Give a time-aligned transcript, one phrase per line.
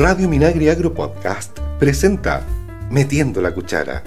[0.00, 2.40] Radio Minagri Agro Podcast presenta
[2.90, 4.02] Metiendo la Cuchara.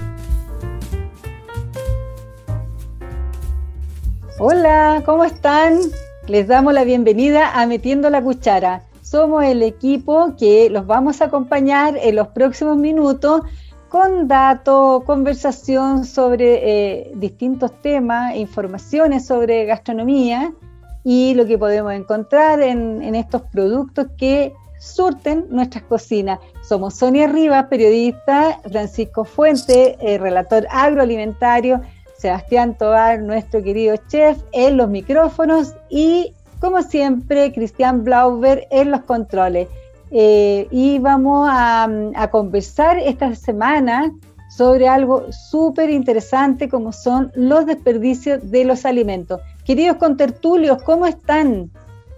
[4.40, 5.78] Hola, ¿cómo están?
[6.26, 8.82] Les damos la bienvenida a Metiendo la Cuchara.
[9.04, 13.42] Somos el equipo que los vamos a acompañar en los próximos minutos
[13.88, 20.56] con datos, conversación sobre eh, distintos temas, informaciones sobre gastronomía
[21.04, 24.54] y lo que podemos encontrar en, estos productos que
[24.84, 26.40] surten nuestras cocinas.
[26.62, 31.82] Somos Sonia Rivas, periodista, Francisco Fuente, eh, relator agroalimentario,
[32.18, 39.02] Sebastián Tobar, nuestro querido chef, en los micrófonos y, como siempre, Cristian Blauber en los
[39.02, 39.68] controles.
[40.12, 41.88] Eh, y vamos a,
[42.30, 44.14] conversar esta semana
[44.56, 49.40] sobre algo súper interesante como son los desperdicios de los alimentos.
[49.64, 51.72] Queridos contertulios, ¿cómo están?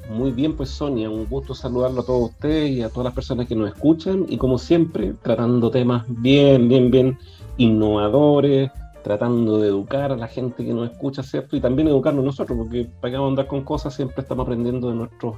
[0.10, 3.48] Muy bien, pues Sonia, un gusto saludarlo a todos ustedes y a todas las personas
[3.48, 7.18] que nos escuchan y como siempre, tratando temas bien, bien, bien
[7.58, 8.72] innovadores,
[9.04, 11.56] tratando de educar a la gente que nos escucha, ¿cierto?
[11.56, 15.36] Y también educarnos nosotros, porque para que andar con cosas siempre estamos aprendiendo de nuestros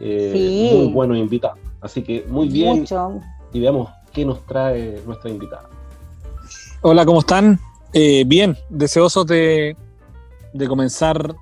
[0.00, 1.58] eh, muy buenos invitados.
[1.80, 2.86] Así que muy bien.
[3.52, 5.68] Y veamos qué nos trae nuestra invitada.
[6.82, 7.58] Hola, ¿cómo están?
[7.92, 9.76] Eh, bien, deseosos de,
[10.68, 11.34] comenzar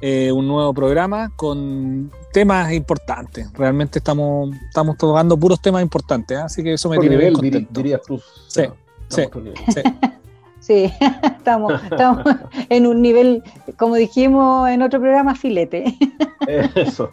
[0.00, 3.52] eh, un nuevo programa con temas importantes.
[3.52, 8.00] Realmente estamos, estamos tocando puros temas importantes, así que eso me tiene nivel, bien dirías
[8.06, 8.20] tú.
[8.48, 8.64] Sí,
[9.08, 9.22] sí,
[9.68, 9.80] sí.
[10.60, 12.24] Sí, estamos, estamos
[12.68, 13.42] en un nivel,
[13.78, 15.96] como dijimos en otro programa, filete.
[16.74, 17.10] Eso.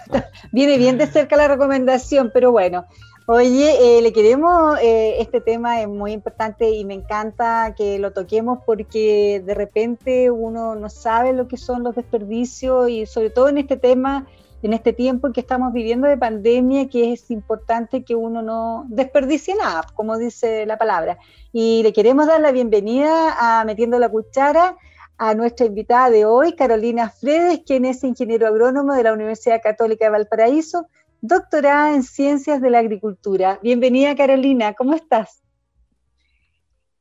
[0.52, 2.84] Viene bien de cerca la recomendación, pero bueno.
[3.28, 8.12] Oye, eh, le queremos, eh, este tema es muy importante y me encanta que lo
[8.12, 13.48] toquemos porque de repente uno no sabe lo que son los desperdicios y sobre todo
[13.48, 14.28] en este tema
[14.62, 19.56] en este tiempo que estamos viviendo de pandemia, que es importante que uno no desperdicie
[19.56, 21.18] nada, como dice la palabra.
[21.52, 24.76] Y le queremos dar la bienvenida a Metiendo la Cuchara
[25.18, 30.06] a nuestra invitada de hoy, Carolina Fredes, quien es ingeniero agrónomo de la Universidad Católica
[30.06, 30.86] de Valparaíso,
[31.20, 33.58] doctorada en Ciencias de la Agricultura.
[33.62, 35.42] Bienvenida, Carolina, ¿cómo estás?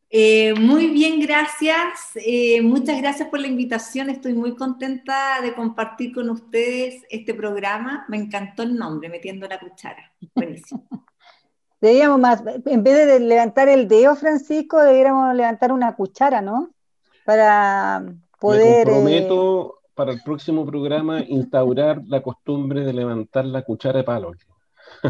[0.09, 2.12] Eh, muy bien, gracias.
[2.16, 4.09] Eh, muchas gracias por la invitación.
[4.09, 8.06] Estoy muy contenta de compartir con ustedes este programa.
[8.08, 10.14] Me encantó el nombre, Metiendo la Cuchara.
[10.34, 10.88] Buenísimo.
[11.81, 16.70] Deberíamos más, en vez de levantar el dedo, Francisco, deberíamos levantar una cuchara, ¿no?
[17.25, 18.06] Para
[18.40, 18.88] poder...
[18.88, 24.03] Me comprometo eh, para el próximo programa instaurar la costumbre de levantar la cuchara de
[24.03, 24.33] palo.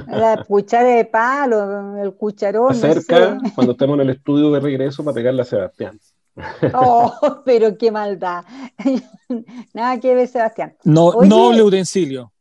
[0.08, 2.72] La cuchara de palo, el cucharón.
[2.72, 6.00] Acerca cuando estemos en el estudio de regreso para pegarle a Sebastián.
[6.74, 7.14] Oh,
[7.46, 8.44] pero qué maldad.
[9.74, 10.76] Nada que ver, Sebastián.
[10.84, 12.32] No, noble utensilio.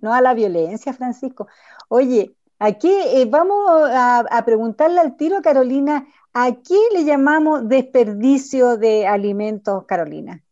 [0.00, 1.46] no a la violencia, Francisco.
[1.88, 3.58] Oye, aquí eh, vamos
[3.92, 6.06] a, preguntarle al tiro, Carolina,
[6.38, 10.44] ¿a qué le llamamos desperdicio de alimentos, Carolina?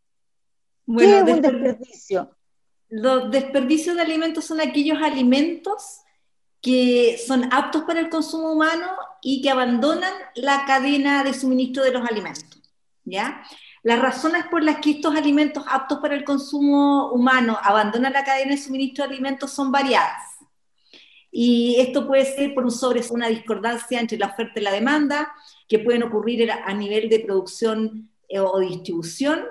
[0.96, 2.34] ¿Qué es un desperdicio?
[2.88, 6.00] Los desperdicios de alimentos son aquellos alimentos
[6.62, 8.86] que son aptos para el consumo humano
[9.20, 12.62] y que abandonan la cadena de suministro de los alimentos.
[13.04, 13.42] ¿ya?
[13.82, 18.52] Las razones por las que estos alimentos aptos para el consumo humano abandonan la cadena
[18.52, 20.33] de suministro de alimentos son variadas.
[21.36, 25.32] Y esto puede ser por un sobre una discordancia entre la oferta y la demanda,
[25.66, 29.44] que pueden ocurrir a nivel de producción eh, o distribución,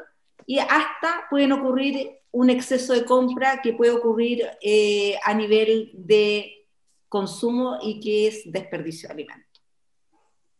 [0.45, 6.69] y hasta pueden ocurrir un exceso de compra que puede ocurrir eh, a nivel de
[7.09, 9.61] consumo y que es desperdicio de alimentos.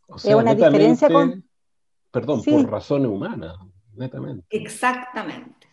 [0.08, 1.48] O sea, una diferencia con...
[2.12, 3.56] Perdón, por razones humanas,
[3.94, 4.46] netamente.
[4.50, 5.70] Exactamente,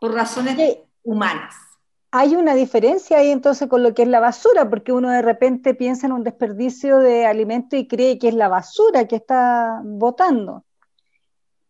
[0.00, 0.56] por razones
[1.02, 1.56] humanas.
[2.16, 5.74] Hay una diferencia ahí entonces con lo que es la basura, porque uno de repente
[5.74, 10.64] piensa en un desperdicio de alimento y cree que es la basura que está botando.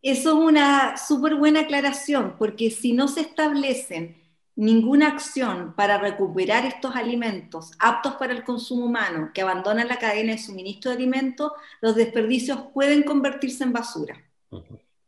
[0.03, 4.19] Eso es una súper buena aclaración, porque si no se establecen
[4.55, 10.33] ninguna acción para recuperar estos alimentos aptos para el consumo humano que abandonan la cadena
[10.33, 14.23] de suministro de alimentos, los desperdicios pueden convertirse en basura,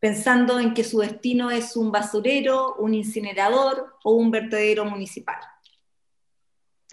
[0.00, 5.36] pensando en que su destino es un basurero, un incinerador o un vertedero municipal.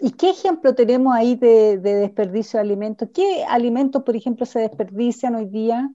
[0.00, 3.08] ¿Y qué ejemplo tenemos ahí de, de desperdicio de alimentos?
[3.14, 5.90] ¿Qué alimentos, por ejemplo, se desperdician hoy día?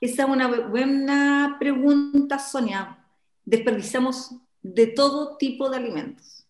[0.00, 2.98] Esa es una buena pregunta, Sonia.
[3.44, 6.46] Desperdiciamos de todo tipo de alimentos.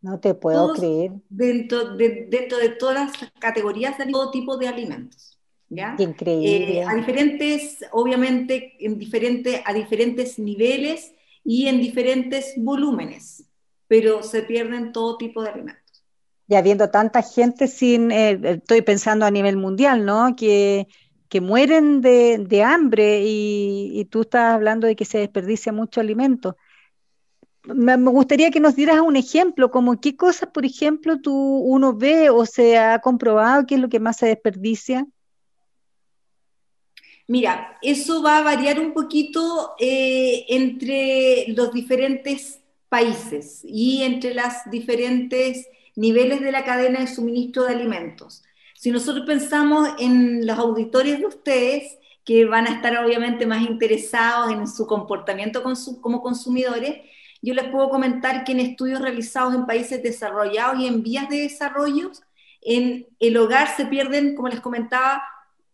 [0.00, 1.12] No te puedo creer.
[1.28, 5.37] Dentro de, dentro de todas las categorías de todo tipo de alimentos.
[5.68, 5.96] ¿Ya?
[5.98, 6.80] increíble.
[6.80, 11.12] Eh, a diferentes, obviamente, en diferente, a diferentes niveles
[11.44, 13.44] y en diferentes volúmenes,
[13.86, 16.04] pero se pierden todo tipo de alimentos.
[16.46, 20.34] Y habiendo tanta gente sin, eh, estoy pensando a nivel mundial, ¿no?
[20.34, 20.88] Que,
[21.28, 26.56] que mueren de, hambre y, tú estás hablando de que se desperdicia mucho alimento.
[27.64, 32.30] Me, gustaría que nos dieras un ejemplo, como qué cosas, por ejemplo, tú uno ve
[32.30, 35.06] o se ha comprobado qué es lo que más se desperdicia.
[37.28, 44.46] Mira, eso va a variar un poquito eh, entre los diferentes países y entre los
[44.70, 48.42] diferentes niveles de la cadena de suministro de alimentos.
[48.74, 54.50] Si nosotros pensamos en los auditores de ustedes, que van a estar obviamente más interesados
[54.50, 55.62] en su comportamiento
[56.00, 56.96] como consumidores,
[57.42, 61.40] yo les puedo comentar que en estudios realizados en países desarrollados y en vías de
[61.42, 62.10] desarrollo,
[62.62, 65.22] en el hogar se pierden, como les comentaba,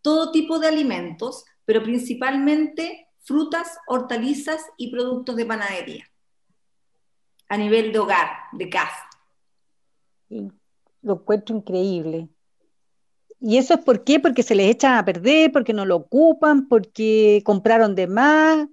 [0.05, 6.05] todo tipo de alimentos, pero principalmente frutas, hortalizas y productos de panadería
[7.49, 9.09] a nivel de hogar, de casa.
[11.01, 12.29] Lo encuentro increíble.
[13.41, 14.21] ¿Y eso es por qué?
[14.21, 18.69] Porque se les echan a perder, porque no lo ocupan, porque compraron de más.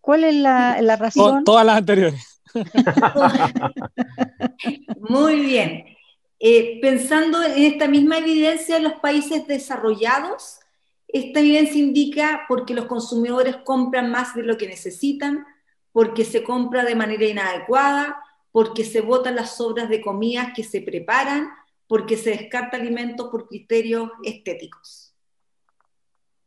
[0.00, 1.42] ¿Cuál es la, razón?
[1.42, 2.40] todas las anteriores.
[5.00, 5.95] Muy bien.
[6.38, 10.60] Eh, pensando en esta misma evidencia en los países desarrollados,
[11.08, 15.46] esta evidencia indica porque los consumidores compran más de lo que necesitan,
[15.92, 18.22] porque se compra de manera inadecuada,
[18.52, 21.48] porque se botan las sobras de comidas que se preparan,
[21.86, 25.05] porque se descarta alimentos por criterios estéticos.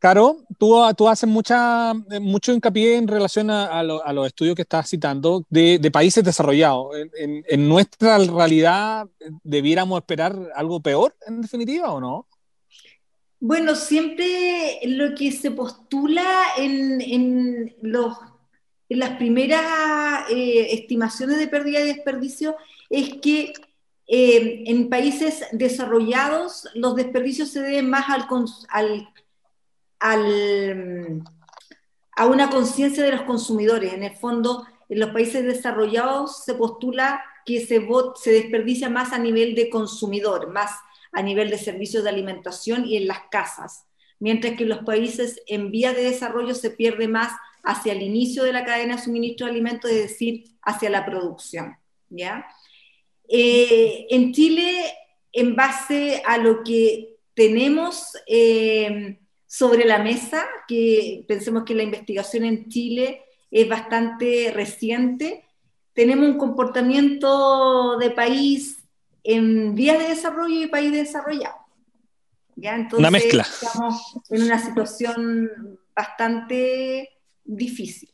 [0.00, 1.92] Caro, tú, tú haces mucha,
[2.22, 6.96] mucho hincapié en relación a, los estudios que estás citando de, países desarrollados.
[7.18, 9.06] En, nuestra realidad,
[9.44, 12.26] ¿debiéramos esperar algo peor, en definitiva, o no?
[13.40, 16.24] Bueno, siempre lo que se postula
[16.56, 18.16] en, los,
[18.88, 22.56] en las primeras eh, estimaciones de pérdida y desperdicio
[22.88, 23.52] es que
[24.06, 28.26] eh, en países desarrollados los desperdicios se deben más al,
[28.70, 29.08] al,
[30.00, 30.16] a
[32.26, 33.92] una conciencia de los consumidores.
[33.92, 37.86] En el fondo, en los países desarrollados se postula que se,
[38.16, 40.72] se desperdicia más a nivel de consumidor, más
[41.12, 43.86] a nivel de servicios de alimentación y en las casas,
[44.18, 47.32] mientras que en los países en vía de desarrollo se pierde más
[47.62, 51.76] hacia el inicio de la cadena de suministro de alimentos, es decir, hacia la producción.
[52.08, 52.46] ¿ya?
[53.28, 54.84] Eh, en Chile,
[55.32, 59.18] en base a lo que tenemos eh,
[59.50, 65.44] sobre la mesa, que pensemos que la investigación en Chile es bastante reciente,
[65.92, 68.78] tenemos un comportamiento de país
[69.24, 71.56] en vías de desarrollo y país desarrollado.
[72.54, 72.76] ¿ya?
[72.76, 73.42] Entonces, una mezcla.
[73.42, 75.50] Estamos en una situación
[75.96, 77.08] bastante
[77.44, 78.08] difícil.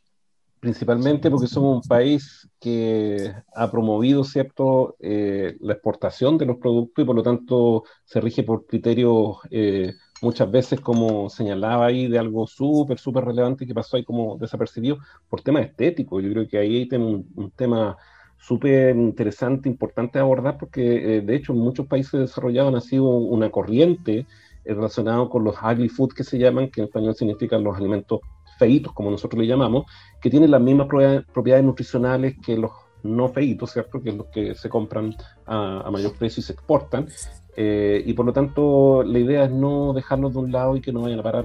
[0.58, 7.02] Principalmente porque somos un país que ha promovido cierto eh, la exportación de los productos
[7.02, 12.18] y por lo tanto se rige por criterios eh, muchas veces como señalaba ahí de
[12.18, 14.98] algo súper, súper relevante que pasó ahí como desapercibido
[15.28, 16.22] por temas estéticos.
[16.22, 17.96] Yo creo que ahí tenemos un tema
[18.38, 23.50] súper interesante, importante abordar, porque eh, de hecho en muchos países desarrollados ha sido una
[23.50, 24.26] corriente
[24.64, 28.20] eh, relacionada con los ugly food que se llaman, que en español significan los alimentos
[28.58, 29.84] feitos, como nosotros le llamamos,
[30.20, 30.86] que tienen las mismas
[31.32, 32.70] propiedades nutricionales que los
[33.02, 34.02] no feitos, ¿cierto?
[34.02, 35.14] Que es los que se compran
[35.46, 37.08] a, mayor precio y se exportan.
[37.56, 40.92] Eh, y por lo tanto, la idea es no dejarlos de un lado y que
[40.92, 41.44] no vayan a parar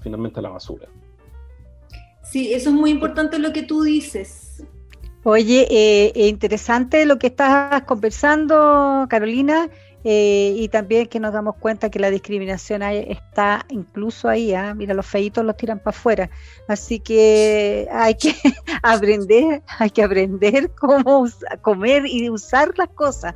[0.00, 0.88] finalmente a la basura.
[2.22, 4.64] Sí, eso es muy importante lo que tú dices.
[5.22, 9.70] Oye, eh, interesante lo que estás conversando, Carolina,
[10.06, 14.74] eh, y también que nos damos cuenta que la discriminación está incluso ahí, ¿ah?
[14.74, 16.30] mira, los feitos los tiran para afuera,
[16.68, 18.34] así que hay que
[18.82, 21.26] aprender, hay que aprender cómo
[21.62, 23.34] comer y usar las cosas,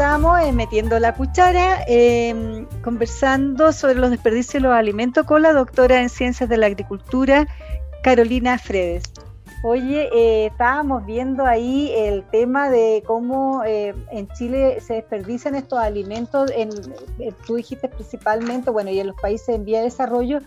[0.00, 5.52] estamos eh, metiendo la cuchara, em, conversando sobre los desperdicios de los alimentos con la
[5.52, 7.46] doctora en Ciencias de la Agricultura,
[8.02, 9.02] Carolina Fredes.
[9.62, 15.78] Oye, eh, estábamos viendo ahí el tema de cómo eh, en Chile se desperdician estos
[15.78, 16.70] alimentos, en,
[17.46, 20.38] tú dijiste principalmente, bueno, y en los países en vía de desarrollo,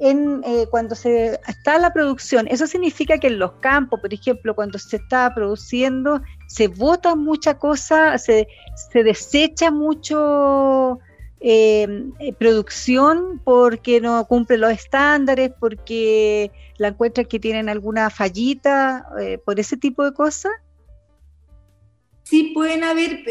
[0.00, 2.48] en, eh, cuando se está la producción.
[2.48, 7.58] Eso significa que en los campos, por ejemplo, cuando se está produciendo, se bota mucha
[7.58, 8.48] cosa, se,
[8.90, 10.98] se desecha mucho
[11.40, 11.86] eh,
[12.18, 19.06] eh, producción porque no cumple los estándares, porque la encuentran que tienen alguna fallita,
[19.44, 20.52] por ese tipo de cosas.
[22.22, 23.22] Sí, pueden haber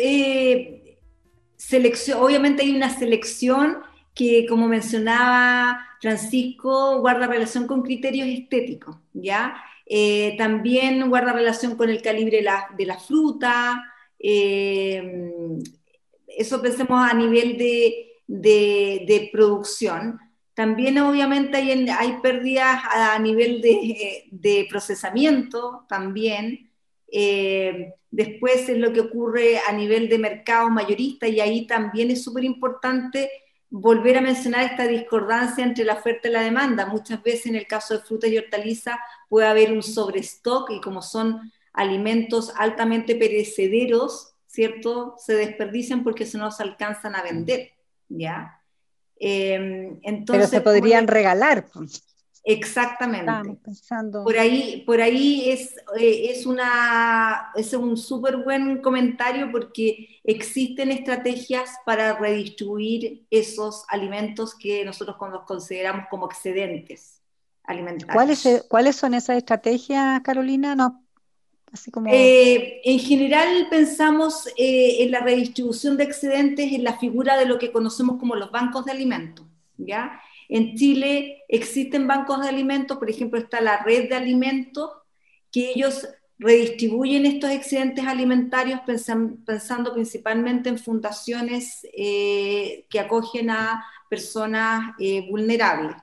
[1.57, 3.79] selección, obviamente hay una selección
[4.19, 9.63] que, como mencionaba Francisco, guarda relación con criterios estéticos, ¿ya?
[9.85, 12.43] Eh, también guarda relación con el calibre
[12.75, 13.81] de la, fruta,
[14.19, 15.31] eh,
[16.27, 17.57] eso pensemos a nivel
[18.27, 20.19] de, producción.
[20.53, 26.69] También obviamente hay, hay pérdidas a, nivel de, procesamiento también.
[27.09, 32.21] Eh, después es lo que ocurre a nivel de mercado mayorista y ahí también es
[32.21, 33.29] súper importante
[33.69, 36.85] volver a mencionar esta discordancia entre la oferta y la demanda.
[36.85, 38.97] Muchas veces en el caso de frutas y hortalizas
[39.27, 45.15] puede haber un sobrestock y como son alimentos altamente perecederos, ¿cierto?
[45.17, 47.71] Se desperdician porque se nos alcanzan a vender,
[48.09, 48.59] ¿ya?
[49.19, 51.67] Em, entonces, Pero se podrían regalar.
[52.51, 53.31] Exactamente.
[54.23, 60.89] Por ahí, por ahí es, eh, es, una, es un súper buen comentario porque existen
[60.89, 65.15] estrategias para redistribuir esos alimentos que nosotros
[65.45, 67.21] consideramos como excedentes
[67.65, 68.15] alimentarios.
[68.15, 70.73] ¿Cuáles, ¿cuáles son esas estrategias, Carolina?
[70.73, 71.05] No,
[71.71, 72.09] así como...
[72.11, 77.59] Eh, en general pensamos eh, en la redistribución de excedentes en la figura de lo
[77.59, 79.45] que conocemos como los bancos de alimentos.
[79.79, 80.19] ¿ya?
[80.49, 84.89] En Chile existen bancos de alimentos, por ejemplo, está la red de alimentos,
[85.51, 86.07] que ellos
[86.39, 88.79] redistribuyen estos excedentes alimentarios
[89.45, 95.95] pensando principalmente en fundaciones eh, que acogen a personas eh, vulnerables.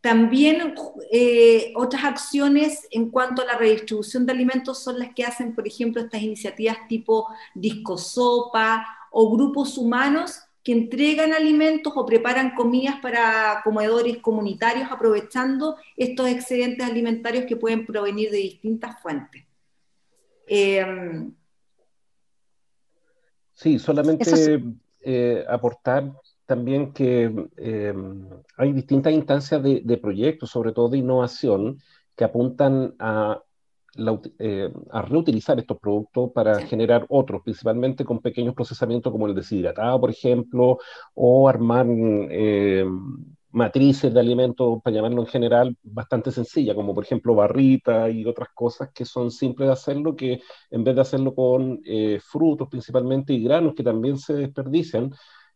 [0.00, 0.74] También
[1.12, 5.66] eh, otras acciones en cuanto a la redistribución de alimentos son las que hacen, por
[5.66, 13.60] ejemplo, estas iniciativas tipo Discosopa o grupos humanos que entregan alimentos o preparan comidas para
[13.64, 19.44] comedores comunitarios aprovechando estos excedentes alimentarios que pueden provenir de distintas fuentes.
[20.46, 21.32] Em,
[23.54, 24.62] sí, solamente
[25.00, 26.12] eh, aportar
[26.44, 31.78] también que em, hay distintas instancias de proyectos, sobre todo de innovación,
[32.16, 33.42] que apuntan a
[34.38, 40.00] eh, a reutilizar estos productos para generar otros, principalmente con pequeños procesamientos como el deshidratado,
[40.00, 40.78] por ejemplo,
[41.14, 42.84] o armar eh,
[43.52, 48.48] matrices de alimentos, para llamarlo en general, bastante sencilla, como por ejemplo barrita y otras
[48.54, 50.40] cosas que son simples de hacerlo, que
[50.70, 55.12] en vez de hacerlo con eh, frutos principalmente y granos que también se desperdician,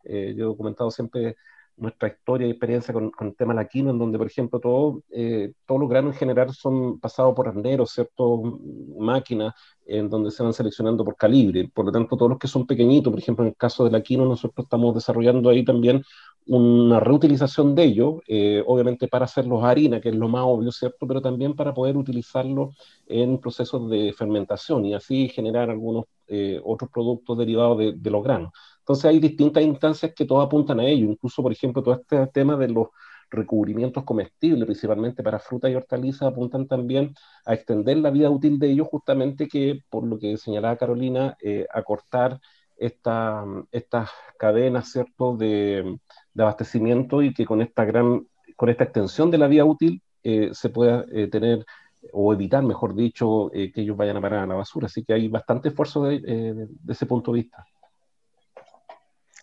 [0.07, 1.35] yo he comentado siempre
[1.77, 5.53] nuestra historia y experiencia con, con el tema laquino, en donde, por ejemplo, todo, eh,
[5.65, 8.59] todos los granos en general son pasados por arneros, ¿cierto?
[8.97, 9.53] Máquinas,
[9.85, 11.69] en donde se van seleccionando por calibre.
[11.73, 14.25] Por lo tanto, todos los que son pequeñitos, por ejemplo, en el caso del laquino,
[14.25, 16.01] nosotros estamos desarrollando ahí también
[16.47, 21.07] una reutilización de ellos, eh, obviamente para hacerlos harina, que es lo más obvio, ¿cierto?
[21.07, 22.71] Pero también para poder utilizarlo
[23.07, 28.23] en procesos de fermentación y así generar algunos eh, otros productos derivados de, de los
[28.23, 28.51] granos.
[28.85, 32.55] Entonces hay distintas instancias que todas apuntan a ello, incluso por ejemplo todo este tema
[32.55, 32.89] de los
[33.31, 37.15] recubrimientos comestibles, principalmente para frutas y hortalizas, apuntan también
[37.45, 41.65] a extender la vida útil de ellos, justamente que, por lo que señalaba Carolina, eh,
[41.73, 42.39] acortar
[42.77, 45.35] esta, estas cadenas ¿cierto?
[45.35, 45.97] De,
[46.37, 50.69] abastecimiento y que con esta gran, con esta extensión de la vida útil eh, se
[50.69, 51.65] pueda eh, tener
[52.13, 54.85] o evitar, mejor dicho, que ellos vayan a parar a la basura.
[54.85, 57.65] Así que hay bastante esfuerzo de ese punto de vista.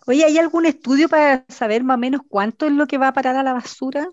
[0.05, 3.13] Oye, ¿hay algún estudio para saber más o menos cuánto es lo que va a
[3.13, 4.09] parar a la basura?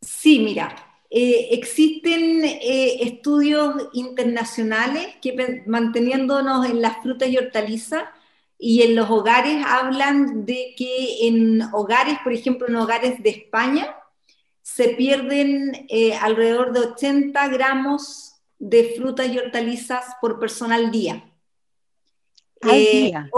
[0.00, 0.74] Sí, mira,
[1.10, 8.04] eh, existen eh, estudios internacionales que manteniéndonos en las frutas y hortalizas
[8.58, 13.96] y en los hogares hablan de que en hogares, por ejemplo, en hogares de España,
[14.62, 21.28] se pierden eh, alrededor de 80 gramos de frutas y hortalizas por persona al día.
[22.60, 23.30] Al día.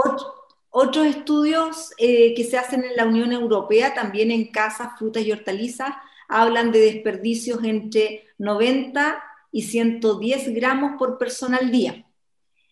[0.77, 5.31] Otros estudios eh, que se hacen en la Unión Europea, también en casas, frutas y
[5.31, 5.95] hortalizas,
[6.27, 12.05] hablan de desperdicios entre 90 y 110 gramos por persona al día.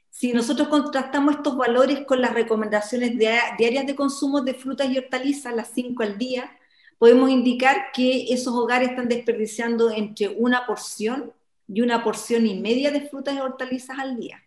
[0.10, 5.56] Si nosotros contrastamos estos valores con las recomendaciones diarias de consumo de frutas y hortalizas,
[5.56, 6.52] las 5 al día,
[6.98, 11.32] podemos indicar que esos hogares están desperdiciando entre una porción
[11.70, 14.44] y una porción y media de frutas y hortalizas al día.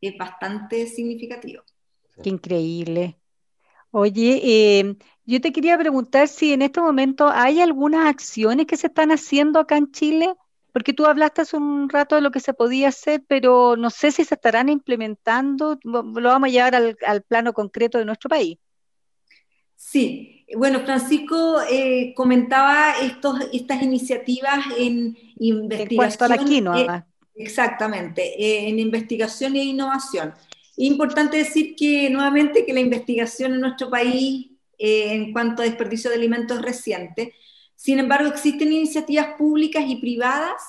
[0.00, 1.62] Es bastante significativo.
[2.22, 3.18] Qué increíble.
[3.90, 8.88] Oye, em, yo te quería preguntar si en este momento hay algunas acciones que se
[8.88, 10.34] están haciendo acá en Chile,
[10.72, 14.12] porque tú hablaste hace un rato de lo que se podía hacer, pero no sé
[14.12, 18.58] si se estarán implementando, lo vamos a llevar al, plano concreto de nuestro país.
[19.74, 25.90] Sí, bueno, Francisco eh, comentaba estos, estas iniciativas en investigación.
[25.90, 27.06] En cuanto a la quinoa.
[27.34, 30.34] exactamente, eh, en investigación e innovación.
[30.76, 36.10] Importante decir que nuevamente que la investigación en nuestro país eh, en cuanto a desperdicio
[36.10, 37.34] de alimentos es reciente.
[37.74, 40.62] Sin embargo, existen iniciativas públicas y privadas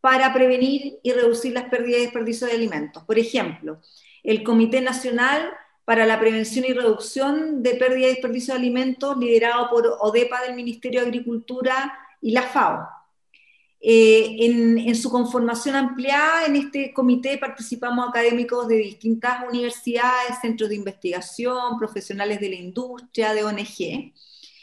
[0.00, 3.02] para prevenir y reducir las pérdidas y desperdicio de alimentos.
[3.04, 3.80] Por ejemplo,
[4.22, 5.50] el Comité Nacional
[5.84, 10.54] para la Prevención y Reducción de Pérdida y Desperdicio de Alimentos, liderado por ODEPA del
[10.54, 12.99] Ministerio de Agricultura y la FAO.
[13.82, 20.76] Eh, en, su conformación ampliada, en este comité participamos académicos de distintas universidades, centros de
[20.76, 24.12] investigación, profesionales de la industria, de ONG.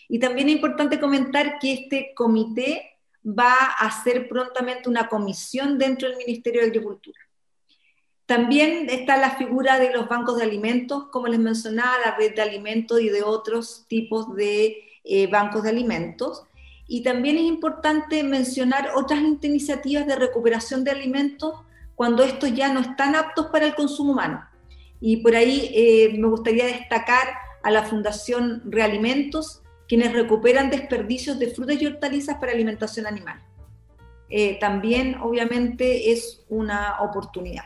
[0.10, 2.98] Y también es importante comentar que este comité
[3.28, 7.20] va a hacer prontamente una comisión dentro del Ministerio de Agricultura.
[8.28, 12.42] También está la figura de los bancos de alimentos, como les mencionaba, la red de
[12.42, 16.44] alimentos y de otros tipos de eh, bancos de alimentos.
[16.88, 21.54] Y también es importante mencionar otras iniciativas de recuperación de alimentos
[21.96, 24.44] cuando estos ya no están aptos para el consumo humano.
[25.02, 27.28] Y por ahí eh, me gustaría destacar
[27.64, 33.42] a la Fundación Realimentos, quienes recuperan desperdicios de frutas y hortalizas para alimentación animal.
[34.30, 37.66] Eh, también, obviamente, es una oportunidad.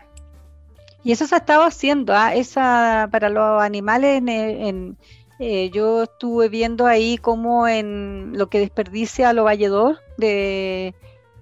[1.03, 2.33] Y eso se ha estado haciendo, ¿ah?
[2.35, 4.97] Esa, para los animales en
[5.43, 10.93] eh, yo estuve viendo ahí cómo en lo que desperdicia lo valledor de,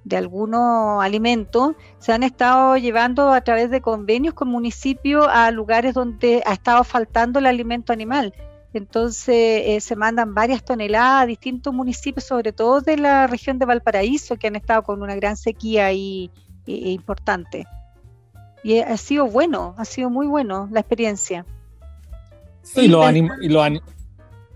[0.05, 5.93] de algunos alimentos se han estado llevando a través de convenios con municipios a lugares
[5.93, 8.33] donde ha estado faltando el alimento animal.
[8.73, 13.65] Entonces eh, se mandan varias toneladas a distintos municipios, sobre todo de la región de
[13.65, 16.31] Valparaíso, que han estado con una gran sequía ahí,
[16.65, 17.67] importante.
[18.63, 21.45] Y ha sido bueno, ha sido muy bueno la experiencia.
[22.63, 23.05] Sí, y los,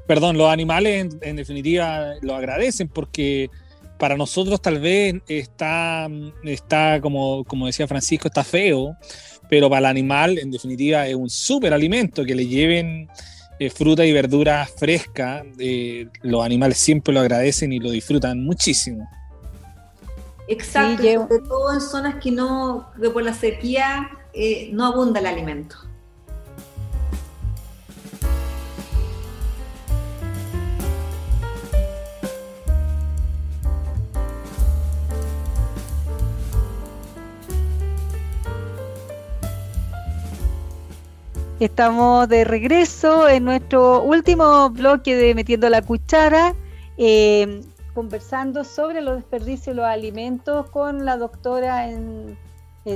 [0.07, 3.50] perdón, los animales en, definitiva lo agradecen porque
[3.98, 6.10] para nosotros tal vez está,
[6.43, 8.95] está como, como decía Francisco, está feo,
[9.50, 13.10] pero para el animal en definitiva es un súper alimento que le lleven
[13.60, 15.43] eh, fruta y verdura fresca.
[15.57, 19.09] Eh, los animales siempre lo agradecen y lo disfrutan muchísimo.
[20.48, 25.27] Exacto, sobre todo en zonas que no, que por la sequía eh, no abunda el
[25.27, 25.77] alimento.
[41.63, 46.53] Estamos de regreso en nuestro último bloque de Metiendo la Cuchara,
[46.97, 47.61] eh,
[47.93, 52.37] conversando sobre los desperdicios de los alimentos con la doctora en,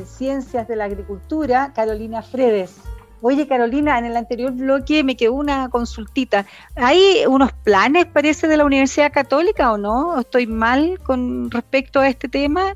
[0.05, 2.75] Ciencias de la Agricultura, Carolina Fredes.
[3.21, 6.45] Oye, Carolina, en el anterior bloque me quedó una consultita.
[6.75, 10.19] ¿Hay unos planes, parece, de la Universidad Católica o no?
[10.19, 12.75] ¿Estoy mal con respecto a este tema?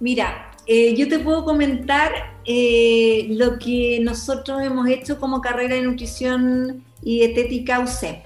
[0.00, 2.10] Mira, eh, yo te puedo comentar
[2.52, 8.24] eh, lo que nosotros hemos hecho como carrera de nutrición y dietética UC.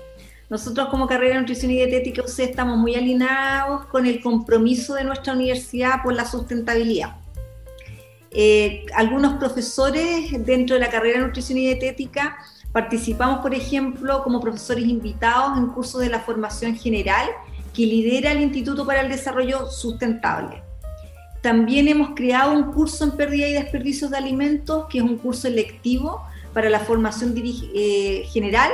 [0.48, 5.04] Nosotros como carrera de nutrición y dietética UC estamos muy alineados con el compromiso de
[5.04, 7.16] nuestra universidad por la sustentabilidad.
[8.30, 12.38] Eh, algunos profesores dentro de la carrera de nutrición y dietética
[12.72, 17.28] participamos, por ejemplo, como profesores invitados en cursos de la formación general
[17.74, 20.63] que lidera el Instituto para el Desarrollo Sustentable.
[21.44, 25.46] También hemos creado un curso en pérdida y desperdicios de alimentos, que es un curso
[25.46, 26.22] electivo
[26.54, 28.70] para la formación eh, general,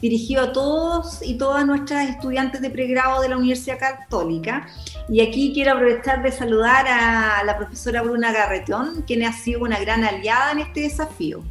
[0.00, 4.66] dirigido a todos y todas nuestras estudiantes de pregrado de la Universidad Católica.
[5.10, 9.78] Y aquí quiero aprovechar de saludar a la profesora Bruna Garretón, quien ha sido una
[9.80, 11.42] gran aliada en este desafío.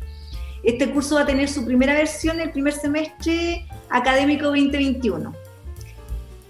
[0.64, 5.43] Este curso va a tener su primera versión el primer semestre académico 2021.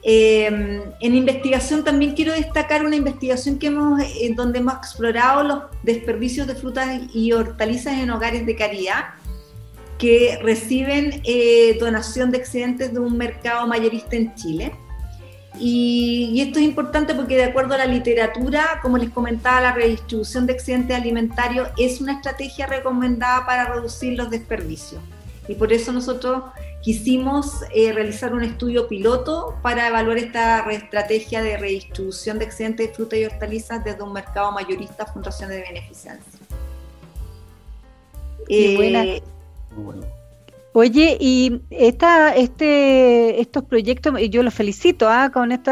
[0.05, 5.59] Em, en investigación también quiero destacar una investigación que hemos, en donde hemos explorado los
[5.81, 9.05] desperdicios de frutas y hortalizas en hogares de caridad
[9.97, 14.73] que reciben eh, donación de excedentes de un mercado mayorista en Chile.
[15.57, 19.71] Y, y, esto es importante porque de acuerdo a la literatura, como les comentaba, la
[19.71, 24.99] redistribución de excedentes alimentarios es una estrategia recomendada para reducir los desperdicios.
[25.47, 26.43] Y por eso nosotros
[26.83, 32.93] quisimos eh, realizar un estudio piloto para evaluar esta estrategia de redistribución de excedentes de
[32.93, 36.39] frutas y hortalizas desde un mercado mayorista a fundaciones de beneficencia.
[38.49, 39.21] Eh,
[40.73, 45.29] Oye, y esta, este, estos proyectos, yo los felicito ¿ah?
[45.31, 45.71] con este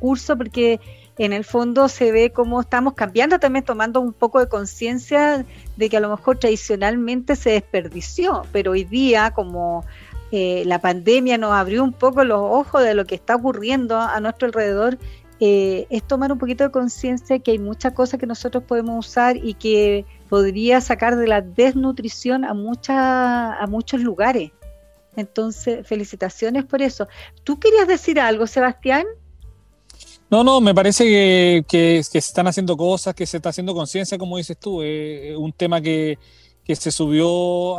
[0.00, 0.80] curso porque
[1.18, 5.46] en el fondo se ve cómo estamos cambiando, también tomando un poco de conciencia
[5.76, 9.84] de que a lo mejor tradicionalmente se desperdició, pero hoy día como
[10.32, 14.18] eh, la pandemia nos abrió un poco los ojos de lo que está ocurriendo a
[14.20, 14.98] nuestro alrededor,
[15.42, 19.36] eh, es tomar un poquito de conciencia que hay muchas cosas que nosotros podemos usar
[19.38, 24.52] y que podría sacar de la desnutrición a, a muchos lugares.
[25.16, 27.08] Entonces, felicitaciones por eso.
[27.42, 29.06] ¿Tú querías decir algo, Sebastián?
[30.30, 34.36] No, no, me parece que, se están haciendo cosas, que se está haciendo conciencia, como
[34.36, 34.82] dices tú.
[34.82, 36.18] Es un tema que,
[36.72, 37.76] se subió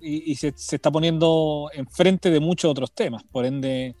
[0.00, 3.22] y, se, está poniendo enfrente de muchos otros temas.
[3.24, 3.94] Por ende,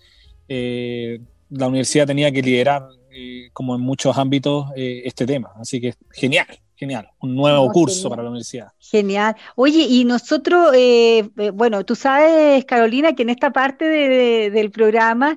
[0.48, 5.52] eh, la universidad tenía que liderar, eh, como en muchos ámbitos, eh, este tema.
[5.56, 6.46] Así que genial.
[6.76, 8.68] Genial, un nuevo curso para la universidad.
[8.78, 9.34] Genial.
[9.56, 10.72] Oye, y nosotros,
[11.52, 15.36] bueno, tú sabes, Carolina, que en esta parte del programa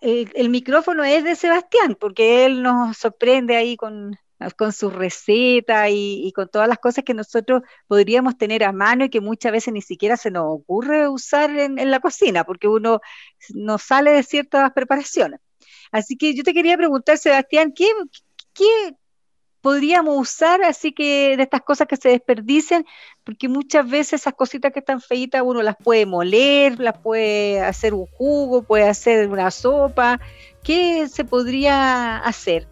[0.00, 4.18] el, micrófono es de Sebastián, porque él nos sorprende ahí con,
[4.56, 9.10] con su receta y, con todas las cosas que nosotros podríamos tener a mano y
[9.10, 13.00] que muchas veces ni siquiera se nos ocurre usar en, la cocina, porque uno
[13.54, 15.40] no sale de ciertas preparaciones.
[15.90, 17.88] Así que yo te quería preguntar, Sebastián, ¿qué,
[18.52, 18.94] qué,
[19.62, 22.84] podríamos usar, así que de estas cosas que se desperdician,
[23.24, 27.94] porque muchas veces esas cositas que están feitas uno las puede moler, las puede hacer
[27.94, 30.20] un jugo, puede hacer una sopa.
[30.62, 32.68] ¿Qué se podría hacer?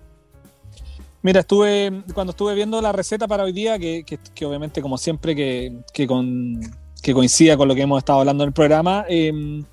[1.25, 4.05] Mira, estuve, cuando estuve viendo la receta para hoy día, que,
[4.45, 6.61] obviamente como siempre que, que, con,
[7.03, 9.65] que coincida con lo que hemos estado hablando en el programa, em,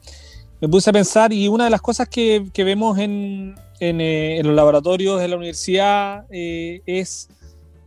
[0.61, 4.47] me puse a pensar y una de las cosas que, que vemos en, eh, en,
[4.47, 7.27] los laboratorios de la universidad eh, es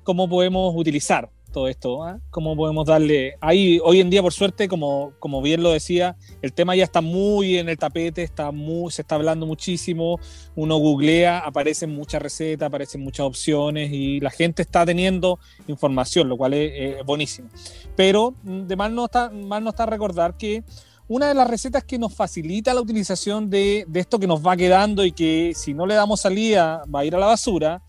[0.02, 2.18] cómo podemos utilizar todo esto, ¿ah?
[2.30, 3.36] cómo podemos darle...
[3.40, 7.00] Ahí, hoy en día, por suerte, como, como bien lo decía, el tema ya está
[7.00, 10.18] muy en el tapete, está muy, se está hablando muchísimo,
[10.56, 15.38] uno googlea, aparecen muchas recetas, aparecen muchas opciones y la gente está teniendo
[15.68, 17.48] información, lo cual es, buenísimo.
[17.94, 20.64] Pero mm, de mal no está, mal no está recordar que
[21.06, 25.04] una de las recetas que nos facilita la utilización de, esto que nos va quedando
[25.04, 27.82] y que si no le damos salida va a ir a la basura,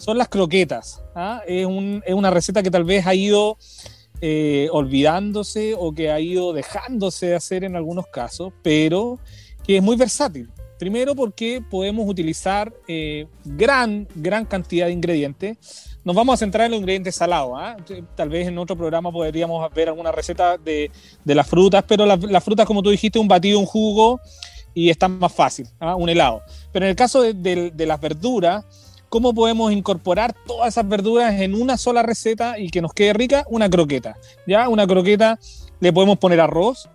[0.00, 1.02] son las croquetas.
[1.14, 1.42] ¿ah?
[1.46, 3.56] Es, una receta que tal vez ha ido
[4.20, 9.18] eh, olvidándose o que ha ido dejándose de hacer en algunos casos, pero
[9.64, 10.50] que es muy versátil.
[10.78, 15.58] Primero porque podemos utilizar eh, gran, gran cantidad de ingredientes
[16.04, 17.52] nos vamos a centrar en los ingredientes salados.
[17.56, 17.76] ¿ah?
[18.16, 20.90] Tal vez en otro programa podríamos ver alguna receta de,
[21.24, 24.20] las frutas, pero las frutas, como tú dijiste, un batido, un jugo
[24.72, 25.96] y está más fácil, ¿ah?
[25.96, 26.42] un helado.
[26.72, 28.64] Pero en el caso de, las verduras,
[29.10, 33.44] ¿cómo podemos incorporar todas esas verduras en una sola receta y que nos quede rica?
[33.50, 34.16] Una croqueta.
[34.46, 34.70] ¿ya?
[34.70, 35.38] Una croqueta
[35.80, 36.88] le podemos poner arroz,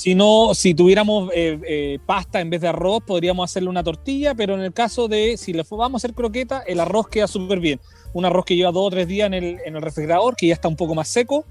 [0.00, 4.34] si no, si tuviéramos eh, eh, pasta en vez de arroz, podríamos hacerle una tortilla,
[4.34, 7.60] pero en el caso de si le vamos a hacer croqueta, el arroz queda súper
[7.60, 7.80] bien.
[8.14, 10.76] Un arroz que lleva dos o tres días en el, refrigerador, que ya está un
[10.76, 11.44] poco más seco,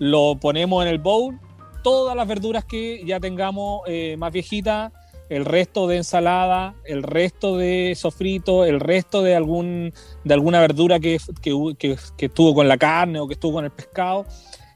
[0.00, 1.38] lo ponemos en el bowl,
[1.84, 4.92] todas las verduras que ya tengamos eh, más viejitas,
[5.28, 9.92] el resto de ensalada, el resto de sofrito, el resto de, algún,
[10.24, 13.70] de alguna verdura que, que, que estuvo con la carne o que estuvo con el
[13.70, 14.26] pescado,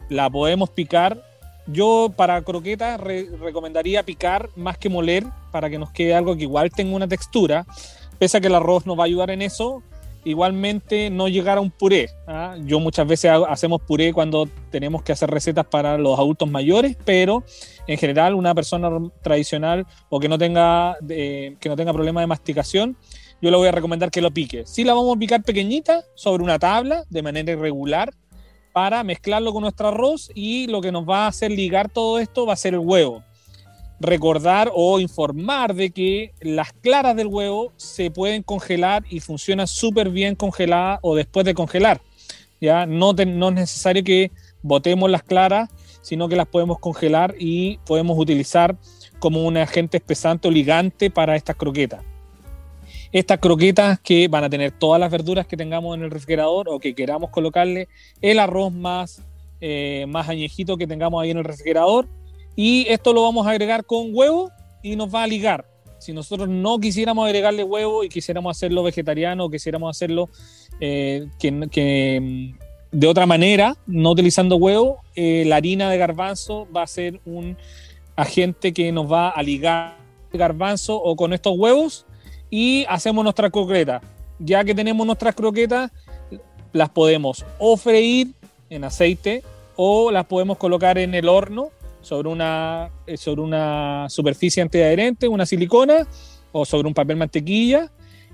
[0.08, 1.30] la podemos picar
[1.72, 6.70] yo para croquetas recomendaría picar más que moler para que nos quede algo que igual
[6.70, 7.66] tenga una textura.
[8.18, 9.82] Pese a que el arroz nos va a ayudar en eso,
[10.24, 12.10] igualmente no llegar a un puré.
[12.26, 12.56] ¿ah?
[12.64, 17.44] Yo muchas veces hacemos puré cuando tenemos que hacer recetas para los adultos mayores, pero
[17.86, 18.90] en general una persona
[19.22, 22.96] tradicional o que no tenga, que no tenga problema de masticación,
[23.42, 24.66] yo le voy a recomendar que lo pique.
[24.66, 28.12] Si la vamos a picar pequeñita sobre una tabla de manera irregular,
[28.72, 32.46] para mezclarlo con nuestro arroz y lo que nos va a hacer ligar todo esto
[32.46, 33.22] va a ser el huevo.
[34.00, 40.08] Recordar o informar de que las claras del huevo se pueden congelar y funcionan súper
[40.10, 42.00] bien congeladas o después de congelar.
[42.60, 44.30] Ya no, es necesario que
[44.62, 45.68] botemos las claras,
[46.02, 48.76] sino que las podemos congelar y podemos utilizar
[49.18, 52.02] como un agente espesante o ligante para estas croquetas
[53.12, 56.78] estas croquetas que van a tener todas las verduras que tengamos en el refrigerador o
[56.78, 57.88] que queramos colocarle,
[58.20, 59.22] el arroz más,
[59.60, 62.06] eh, más añejito que tengamos ahí en el refrigerador.
[62.56, 64.50] Y esto lo vamos a agregar con huevo
[64.82, 65.66] y nos va a ligar.
[65.98, 70.30] Si nosotros no quisiéramos agregarle huevo y quisiéramos hacerlo vegetariano o quisiéramos hacerlo
[70.80, 72.58] eh, que, mm,
[72.90, 77.56] de otra manera, no utilizando huevo, eh, la harina de garbanzo va a ser un
[78.16, 79.98] agente que nos va a ligar
[80.32, 82.06] garbanzo o con estos huevos
[82.48, 84.02] y hacemos nuestras croquetas.
[84.38, 85.90] Ya que tenemos nuestras croquetas,
[86.72, 88.32] las podemos o freír
[88.70, 89.42] en aceite
[89.76, 95.46] o las podemos colocar en el horno sobre una, eh, sobre una superficie antiadherente, una
[95.46, 96.06] silicona
[96.52, 97.90] o sobre un papel mantequilla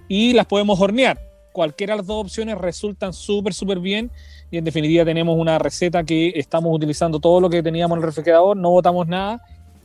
[0.08, 1.20] y las podemos hornear.
[1.52, 4.10] Cualquiera de las dos opciones resultan súper, súper bien
[4.50, 8.06] y en definitiva tenemos una receta que estamos utilizando todo lo que teníamos en el
[8.06, 9.42] refrigerador, no botamos nada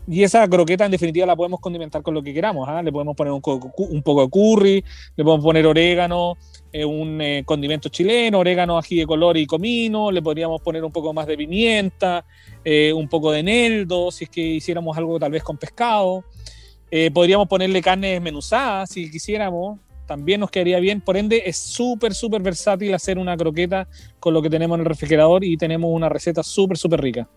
[0.07, 2.67] Y esa croqueta en definitiva la podemos condimentar con lo que queramos.
[2.67, 2.81] ¿ah?
[2.81, 4.83] Le podemos poner un, poco de curry,
[5.15, 6.37] le podemos poner orégano,
[6.73, 10.91] eh, un eh, condimento chileno, orégano, ají de color y comino, le podríamos poner un
[10.91, 12.25] poco más de pimienta,
[12.63, 16.23] eh, un poco de eneldo, si es que hiciéramos algo tal vez con pescado.
[17.13, 20.99] podríamos ponerle carne desmenuzada si quisiéramos, también nos quedaría bien.
[20.99, 23.87] Por ende, es súper, súper versátil hacer una croqueta
[24.19, 27.29] con lo que tenemos en el refrigerador y tenemos una receta súper, súper rica.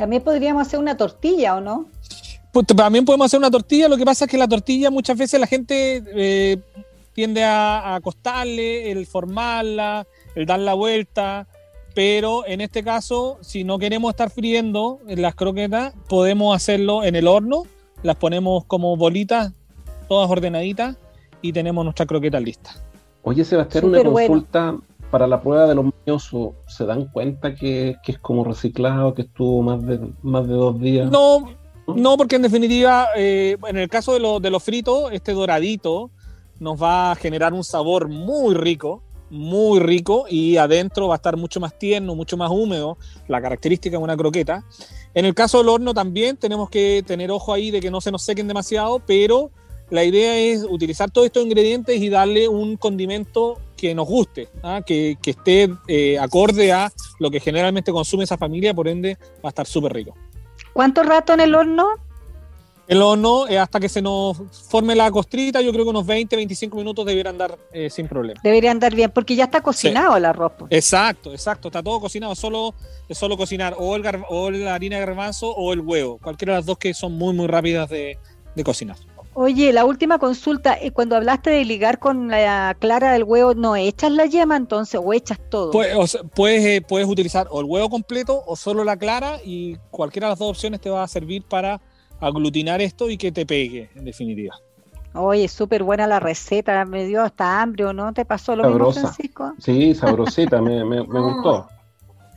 [0.00, 1.84] También podríamos hacer una tortilla, ¿o no?
[2.54, 5.38] Pues, también podemos hacer una tortilla, lo que pasa es que la tortilla muchas veces
[5.38, 6.56] la gente eh,
[7.12, 11.46] tiende a, acostarle, el formarla, el dar la vuelta,
[11.94, 17.28] pero en este caso, si no queremos estar friendo las croquetas, podemos hacerlo en el
[17.28, 17.64] horno,
[18.02, 19.52] las ponemos como bolitas,
[20.08, 20.96] todas ordenaditas,
[21.42, 22.70] y tenemos nuestra croqueta lista.
[23.22, 24.76] Oye, Sebastián, una consulta
[25.10, 26.30] para la prueba de los míos,
[26.66, 31.10] ¿se dan cuenta que, es como reciclado, que estuvo más de, más de dos días?
[31.10, 31.48] No,
[31.94, 36.10] no, porque en definitiva, eh, en el caso de, de los fritos, este doradito
[36.58, 41.36] nos va a generar un sabor muy rico, muy rico, y adentro va a estar
[41.36, 44.64] mucho más tierno, mucho más húmedo, la característica de una croqueta.
[45.14, 48.12] En el caso del horno también tenemos que tener ojo ahí de que no se
[48.12, 49.50] nos sequen demasiado, pero
[49.90, 54.82] la idea es utilizar todos estos ingredientes y darle un condimento que nos guste, ¿ah?
[54.84, 59.48] que, esté eh, acorde a lo que generalmente consume esa familia, por ende va a
[59.48, 60.14] estar súper rico.
[60.74, 61.88] ¿Cuánto rato en el horno?
[62.86, 64.36] El horno, eh, hasta que se nos
[64.68, 68.38] forme la costrita, yo creo que unos 20, 25 minutos debería andar eh, sin problema.
[68.44, 70.52] Debería andar bien, porque ya está cocinado el arroz.
[70.58, 70.72] Pues.
[70.72, 72.74] Exacto, exacto, está todo cocinado, solo,
[73.08, 76.58] es solo cocinar o, el o la harina de garbanzo o el huevo, cualquiera de
[76.58, 78.18] las dos que son muy, muy rápidas de
[78.62, 78.96] cocinar.
[79.32, 83.76] Oye, la última consulta, eh, cuando hablaste de ligar con la clara del huevo, ¿no
[83.76, 85.70] echas la yema entonces o echas todo?
[85.70, 90.26] Pues, puedes, eh, puedes utilizar o el huevo completo o solo la clara y cualquiera
[90.26, 91.80] de las dos opciones te va a servir para
[92.20, 94.56] aglutinar esto y que te pegue, en definitiva.
[95.14, 98.12] Oye, súper buena la receta, me dio hasta hambre, ¿o no?
[98.12, 99.54] ¿Te pasó lo mismo, Francisco?
[99.58, 101.68] Sí, sabrosita, me, me, gustó.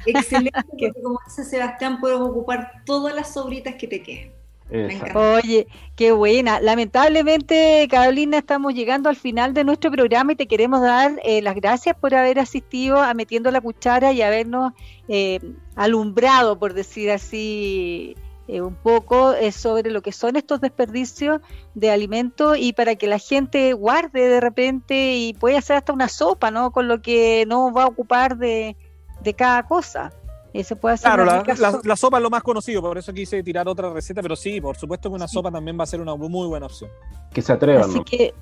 [0.06, 4.43] Excelente, como dice Sebastián, puedes ocupar todas las sobritas que te queden.
[5.13, 6.60] Oye, qué buena.
[6.60, 11.56] Lamentablemente, Carolina, estamos llegando al final de nuestro programa y te queremos dar eh, las
[11.56, 14.73] gracias por haber asistido a Metiendo la Cuchara y habernos
[15.08, 15.39] eh,
[15.76, 18.15] alumbrado, por decir así,
[18.47, 21.41] eh, un poco sobre lo que son estos desperdicios
[21.76, 26.10] de alimentos y para que la gente guarde de repente y pueda hacer hasta una
[26.10, 26.71] sopa, ¿no?
[26.71, 28.76] Con lo que no va a ocupar de,
[29.21, 30.12] de cada cosa
[30.80, 34.36] puede claro, la, sopa es lo más conocido, por eso quise tirar otra receta, pero
[34.36, 36.92] sí, por supuesto que una sopa también va a ser una muy buena opción.
[37.34, 37.89] Que se atrevan.
[37.89, 38.34] Así que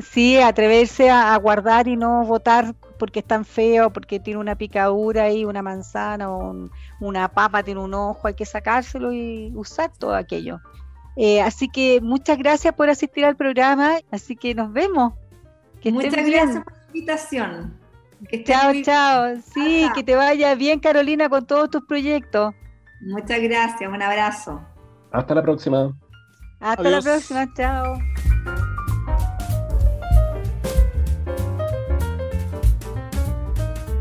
[0.00, 5.32] sí, atreverse a, guardar y no votar porque es tan feo, porque tiene una picadura
[5.32, 6.68] y una manzana o
[7.00, 10.60] una papa tiene un ojo, hay que sacárselo y usar todo aquello.
[11.16, 15.14] Eh, así que muchas gracias por asistir al programa, así que nos vemos.
[15.84, 17.85] muchas gracias por la invitación
[18.44, 19.36] chao, chao.
[19.54, 22.54] Sí, que te vaya bien, Carolina, con todos tus proyectos.
[23.00, 24.60] Muchas gracias, un abrazo.
[25.12, 25.96] Hasta la próxima.
[26.60, 27.98] Hasta la próxima, chao.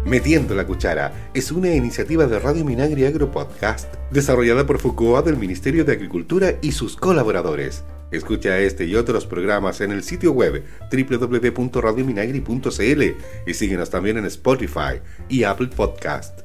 [0.05, 5.35] Metiendo la Cuchara es una iniciativa de Radio Minagri Agro Podcast desarrollada por FUCOA del
[5.35, 7.83] Ministerio de Agricultura y sus colaboradores.
[8.11, 13.03] Escucha este y otros programas en el sitio web www.radiominagri.cl
[13.47, 16.44] y síguenos también en Spotify y Apple Podcast.